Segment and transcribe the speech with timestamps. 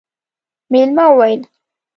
[0.71, 1.41] مېلمه وويل: